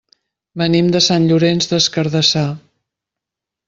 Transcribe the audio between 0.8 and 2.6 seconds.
de Sant Llorenç des Cardassar.